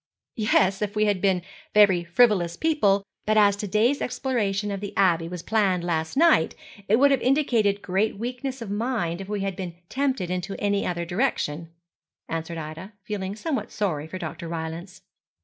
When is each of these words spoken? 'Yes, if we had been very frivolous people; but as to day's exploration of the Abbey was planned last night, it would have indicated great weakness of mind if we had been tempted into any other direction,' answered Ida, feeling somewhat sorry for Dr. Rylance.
'Yes, 0.35 0.81
if 0.81 0.95
we 0.95 1.05
had 1.05 1.21
been 1.21 1.43
very 1.75 2.03
frivolous 2.03 2.57
people; 2.57 3.03
but 3.27 3.37
as 3.37 3.55
to 3.57 3.67
day's 3.67 4.01
exploration 4.01 4.71
of 4.71 4.79
the 4.79 4.97
Abbey 4.97 5.29
was 5.29 5.43
planned 5.43 5.83
last 5.83 6.17
night, 6.17 6.55
it 6.87 6.95
would 6.95 7.11
have 7.11 7.21
indicated 7.21 7.83
great 7.83 8.17
weakness 8.17 8.63
of 8.63 8.71
mind 8.71 9.21
if 9.21 9.29
we 9.29 9.41
had 9.41 9.55
been 9.55 9.75
tempted 9.89 10.31
into 10.31 10.55
any 10.59 10.87
other 10.87 11.05
direction,' 11.05 11.69
answered 12.27 12.57
Ida, 12.57 12.93
feeling 13.03 13.35
somewhat 13.35 13.71
sorry 13.71 14.07
for 14.07 14.17
Dr. 14.17 14.47
Rylance. 14.47 15.03